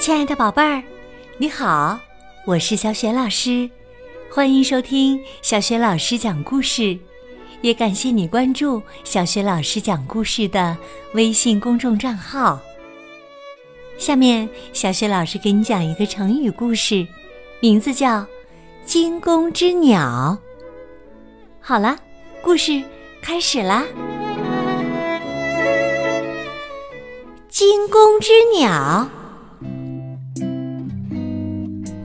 [0.00, 0.82] 亲爱的宝贝儿，
[1.36, 2.00] 你好，
[2.46, 3.68] 我是小雪老师，
[4.32, 6.98] 欢迎收听小雪老师讲故事，
[7.60, 10.74] 也感谢你关注小雪老师讲故事的
[11.12, 12.58] 微信公众账号。
[13.98, 17.06] 下面，小雪老师给你讲一个成语故事，
[17.60, 18.20] 名字叫
[18.86, 20.38] 《惊弓之鸟》。
[21.60, 21.98] 好了，
[22.40, 22.82] 故事
[23.20, 23.84] 开始啦，
[27.50, 29.06] 《惊弓之鸟》。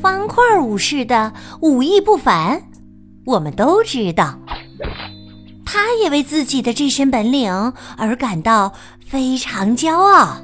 [0.00, 2.62] 方块武士的武艺不凡，
[3.24, 4.38] 我们都知道。
[5.64, 7.52] 他也为自己的这身本领
[7.96, 8.72] 而感到
[9.04, 10.36] 非常骄傲。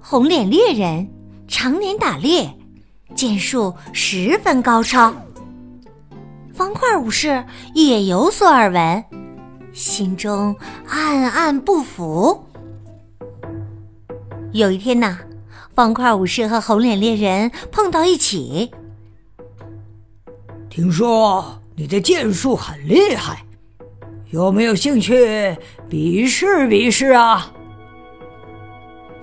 [0.00, 1.08] 红脸猎人
[1.46, 2.50] 常年打猎，
[3.14, 5.14] 剑术十分高超。
[6.52, 9.04] 方块武士也有所耳闻，
[9.72, 10.56] 心中
[10.88, 12.44] 暗暗不服。
[14.52, 15.18] 有一天呢。
[15.80, 18.70] 方块武士和红脸猎人碰到一起。
[20.68, 23.46] 听说你的剑术很厉害，
[24.30, 25.56] 有没有兴趣
[25.88, 27.50] 比试比试啊？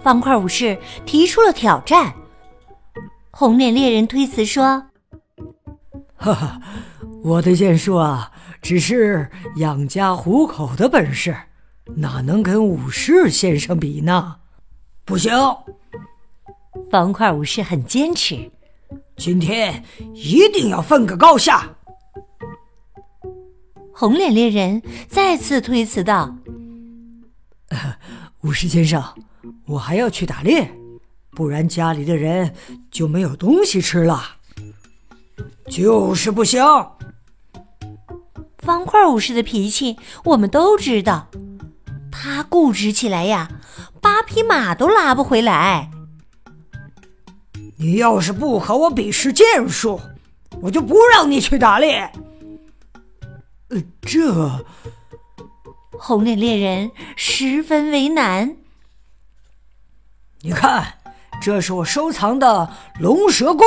[0.02, 2.12] 方块武士提出了挑战。
[3.30, 4.84] 红脸猎人推辞说
[6.18, 6.60] ：“哈哈，
[7.24, 8.32] 我的剑术啊，
[8.64, 11.38] 只是养家糊口的本事，
[11.98, 14.38] 哪能跟武士先生比呢？
[15.06, 15.32] 不行。”
[16.90, 18.50] 方块武士很坚持，
[19.18, 21.76] 今天一定要分个高下。
[23.94, 26.38] 红脸猎人再次推辞道
[28.42, 29.04] ：“武士先生，
[29.66, 30.72] 我还要去打猎，
[31.32, 32.54] 不然家里的人
[32.90, 34.38] 就没有东西吃了。”
[35.70, 36.64] 就是不行。
[38.60, 41.28] 方块武士的脾气我们都知道，
[42.12, 43.50] 他固执起来呀，
[44.00, 45.92] 八匹马都拉不回来。
[47.80, 50.02] 你要是不和我比试剑术，
[50.62, 52.12] 我就不让你去打猎。
[53.70, 54.66] 呃，这
[55.92, 58.58] 红脸猎人十分为难。
[60.42, 60.96] 你看，
[61.42, 62.68] 这是我收藏的
[63.00, 63.66] 龙蛇弓，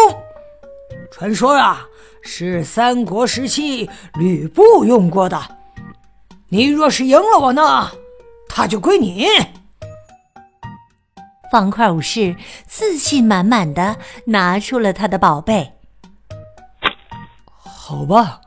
[1.12, 1.86] 传说啊
[2.22, 5.56] 是三国时期吕布用过的。
[6.48, 7.90] 你若是赢了我呢，
[8.48, 9.28] 它就归你。
[11.50, 13.96] 方块武士自信满满的
[14.26, 15.72] 拿出了他的宝贝。
[17.56, 18.40] 好吧，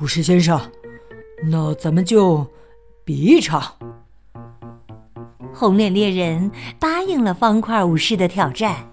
[0.00, 0.60] 武士先生，
[1.50, 2.46] 那咱们就
[3.04, 3.74] 比一场。
[5.54, 8.90] 红脸猎人答应了方块武士的挑战。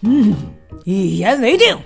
[0.00, 0.34] 嗯，
[0.84, 1.76] 一言为定。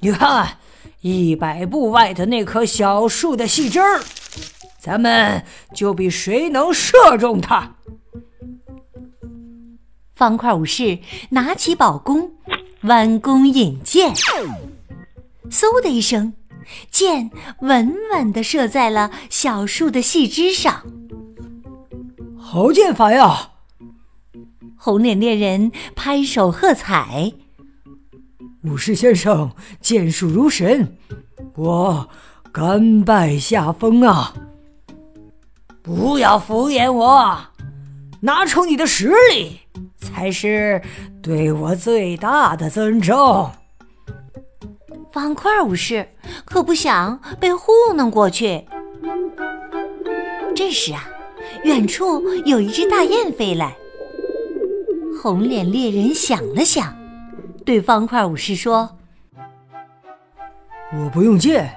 [0.00, 0.56] 你看，
[1.00, 4.00] 一百步外的那棵小树的细枝儿，
[4.78, 5.44] 咱们
[5.74, 7.74] 就比谁能射中它。
[10.20, 10.98] 方块武士
[11.30, 12.32] 拿起宝弓，
[12.82, 14.12] 弯弓引箭，
[15.48, 16.34] 嗖的一声，
[16.90, 20.84] 箭稳稳的射在了小树的细枝上。
[22.38, 23.52] 好剑法呀！
[24.76, 27.32] 红脸猎人拍手喝彩。
[28.64, 30.98] 武士先生剑术如神，
[31.54, 32.10] 我
[32.52, 34.34] 甘拜下风啊！
[35.80, 37.38] 不要敷衍我，
[38.20, 39.60] 拿出你的实力。
[39.96, 40.80] 才是
[41.22, 43.50] 对我最大的尊重。
[45.12, 46.08] 方块武士
[46.44, 48.64] 可不想被糊弄过去。
[50.54, 51.04] 这时啊，
[51.64, 53.76] 远处有一只大雁飞来。
[55.20, 56.96] 红脸猎人想了想，
[57.64, 58.96] 对方块武士说
[60.96, 61.70] ：“我不用箭，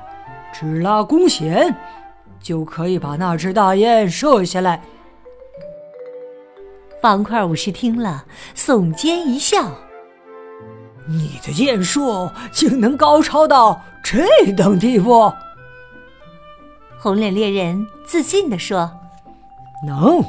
[0.53, 1.75] 只拉弓弦，
[2.39, 4.81] 就可以把那只大雁射下来。”
[7.03, 8.23] 方块武士听了，
[8.55, 9.69] 耸肩一笑
[11.05, 15.29] ：“你的剑术竟能高超到这等地步？”
[16.97, 18.89] 红脸猎人自信地说
[19.85, 20.23] ：“能。”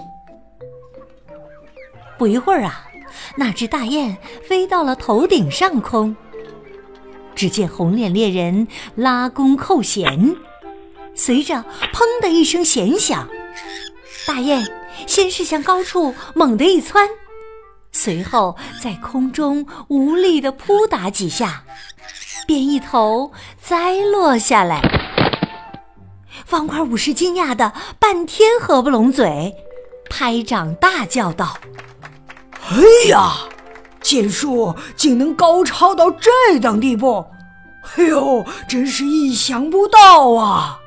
[2.18, 2.88] 不一会儿啊，
[3.36, 6.16] 那只大雁飞到了头顶上空。
[7.36, 8.66] 只见红脸猎人
[8.96, 10.34] 拉弓扣弦，
[11.14, 13.28] 随着“砰”的一声弦响，
[14.26, 14.66] 大雁。
[15.06, 17.08] 先是向高处猛地一窜，
[17.92, 21.62] 随后在空中无力的扑打几下，
[22.46, 24.80] 便一头栽落下来。
[26.44, 29.54] 方块武士惊讶的半天合不拢嘴，
[30.10, 31.56] 拍掌大叫道
[32.70, 33.32] ：“哎呀，
[34.02, 36.30] 剑术竟能高超到这
[36.60, 37.24] 等地步！
[37.96, 40.80] 哎呦，真是意想不到啊！”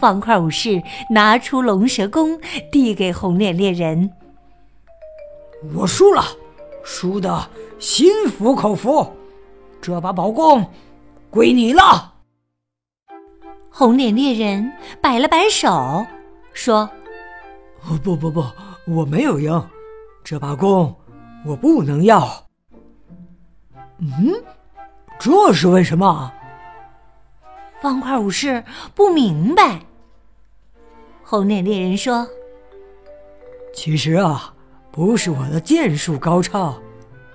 [0.00, 2.40] 方块武士拿出龙蛇弓，
[2.72, 4.10] 递给红脸猎人。
[5.74, 6.24] 我输了，
[6.82, 7.48] 输的
[7.78, 9.06] 心服口服。
[9.82, 10.66] 这把宝弓
[11.30, 12.14] 归你了。
[13.70, 16.04] 红脸猎人摆了摆手，
[16.52, 16.88] 说
[18.02, 18.44] ：“不不不，
[18.86, 19.62] 我没有赢，
[20.24, 20.94] 这把弓
[21.44, 22.26] 我不能要。”
[24.00, 24.42] 嗯，
[25.18, 26.32] 这是为什么？
[27.80, 28.64] 方块武士
[28.94, 29.80] 不明白。
[31.30, 32.26] 红脸猎人说
[33.72, 34.52] ：“其实啊，
[34.90, 36.76] 不是我的剑术高超，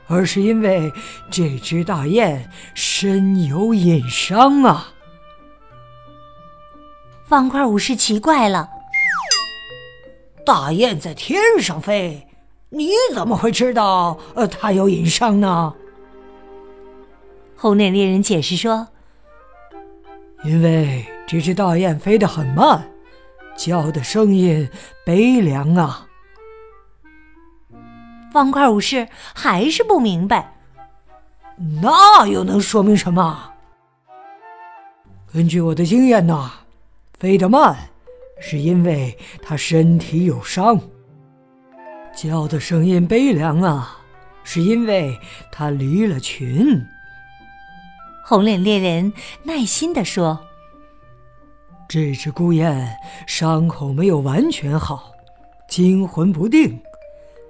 [0.08, 0.92] 而是因为
[1.32, 4.92] 这只大雁身有隐伤啊。”
[7.24, 8.70] 方块武士奇怪了
[10.46, 12.28] ：“大雁在天上飞，
[12.72, 15.74] 你怎么会知道呃它有隐伤呢？”
[17.56, 18.90] 红脸猎人解释说
[20.44, 22.86] ：“因为这只大雁飞得很慢。”
[23.56, 24.70] 叫的声音
[25.06, 26.08] 悲凉啊！
[28.32, 30.56] 方块武士还是不明白，
[31.82, 33.54] 那又能说明什么？
[35.34, 36.52] 根据我的经验呐，
[37.18, 37.76] 飞得慢
[38.40, 40.78] 是因为他身体有伤；
[42.16, 43.98] 叫的声音悲凉啊，
[44.44, 45.18] 是因为
[45.52, 46.86] 他离了群。
[48.26, 49.14] 红脸猎人
[49.44, 50.45] 耐心的说。
[51.88, 52.98] 这只孤雁
[53.28, 55.12] 伤口没有完全好，
[55.70, 56.80] 惊魂不定，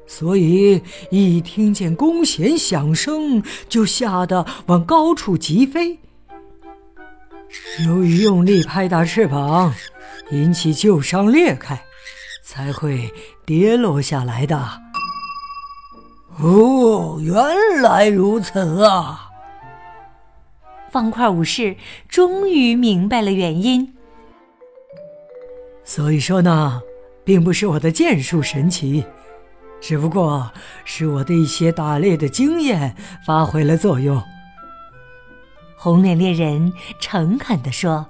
[0.06, 6.00] 所以一听见弓弦响声就吓得往高处急飞。
[7.86, 9.74] 由于用力拍打翅膀，
[10.32, 11.82] 引起旧伤裂开，
[12.44, 13.10] 才会
[13.46, 14.82] 跌落下来的。
[16.40, 19.30] 哦，原来如此啊！
[20.92, 21.78] 方块武士
[22.10, 23.95] 终于明白了原因。
[25.86, 26.82] 所以说呢，
[27.24, 29.06] 并不是我的剑术神奇，
[29.80, 30.52] 只不过
[30.84, 32.96] 是我的一些打猎的经验
[33.26, 34.22] 发挥了作用。
[35.78, 38.08] 红脸猎人诚恳地说：“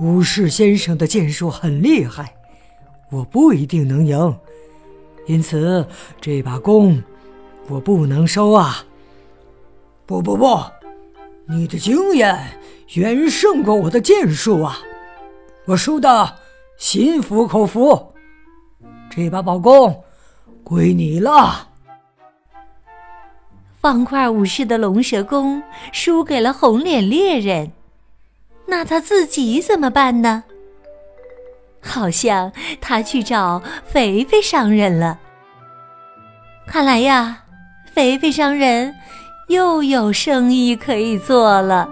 [0.00, 2.34] 武士先生的剑术很厉害，
[3.10, 4.38] 我不一定能赢，
[5.26, 5.86] 因此
[6.22, 7.02] 这把弓
[7.68, 8.82] 我不能收啊！
[10.06, 10.58] 不不不，
[11.46, 12.58] 你的经验
[12.94, 14.78] 远胜过我的剑术啊！”
[15.70, 16.34] 我输的
[16.78, 18.12] 心服口服，
[19.08, 20.02] 这把宝弓
[20.64, 21.68] 归你了。
[23.80, 25.62] 方块武士的龙蛇弓
[25.92, 27.70] 输给了红脸猎人，
[28.66, 30.42] 那他自己怎么办呢？
[31.80, 32.50] 好像
[32.80, 35.20] 他去找肥肥商人了。
[36.66, 37.44] 看来呀，
[37.94, 38.92] 肥肥商人
[39.46, 41.88] 又有生意可以做了。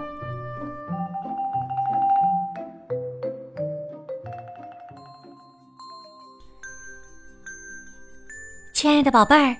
[8.89, 9.55] 亲爱的宝贝儿，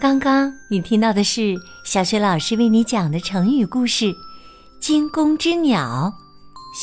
[0.00, 4.06] 刚刚你听到的是小雪老师为你讲的成语故事
[4.80, 6.12] 《惊弓之鸟》，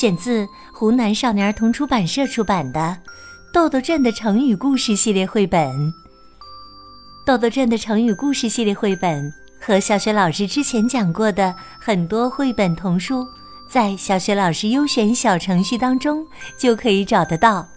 [0.00, 2.80] 选自湖南少年儿童出版社出版的
[3.52, 5.92] 《豆豆镇的成语故事》系列绘本。
[7.26, 9.30] 豆豆镇的成语故事系列绘本
[9.60, 13.26] 和小雪老师之前讲过的很多绘本童书，
[13.68, 16.26] 在小雪老师优选小程序当中
[16.58, 17.68] 就可以找得到。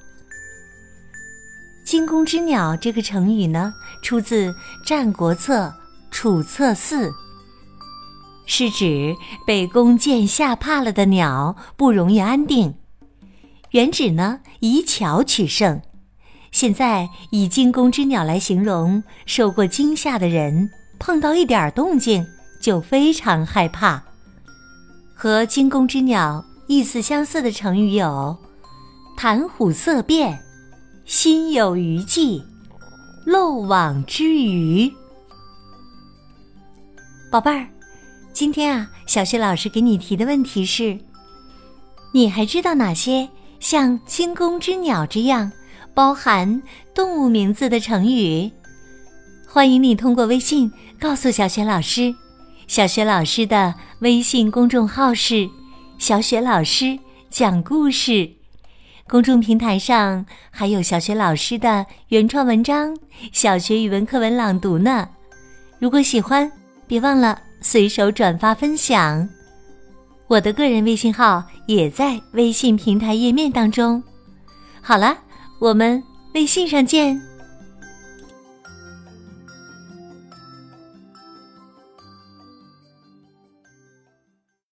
[1.83, 4.51] 惊弓之鸟这个成语呢，出自
[4.85, 5.65] 《战国策·
[6.11, 7.09] 楚策四》，
[8.45, 9.13] 是指
[9.45, 12.73] 被弓箭吓怕了的鸟不容易安定。
[13.71, 15.81] 原指呢以巧取胜，
[16.51, 22.25] 现在以惊弓之鸟来形容受过惊吓的人，碰到一点动静
[22.61, 24.01] 就非常害怕。
[25.15, 28.37] 和惊弓之鸟意思相似的成语有
[29.17, 30.39] “谈虎色变”。
[31.05, 32.41] 心有余悸，
[33.25, 34.89] 漏网之鱼。
[37.29, 37.67] 宝贝儿，
[38.31, 40.97] 今天啊，小雪老师给你提的问题是：
[42.13, 43.27] 你还知道哪些
[43.59, 45.51] 像“惊弓之鸟”这样
[45.93, 46.63] 包含
[46.95, 48.49] 动物名字的成语？
[49.45, 52.15] 欢迎你通过微信告诉小雪老师。
[52.65, 55.49] 小雪老师的微信公众号是
[55.99, 56.97] “小雪老师
[57.29, 58.31] 讲故事”。
[59.07, 62.97] 公众平台上还有小学老师的原创文章、
[63.31, 65.07] 小学语文课文朗读呢。
[65.77, 66.49] 如果喜欢，
[66.87, 69.27] 别忘了随手转发分享。
[70.27, 74.01] 我的个人微信号也在微信平台页面当中。
[74.81, 75.15] 好了，
[75.59, 76.01] 我们
[76.33, 77.21] 微信上见。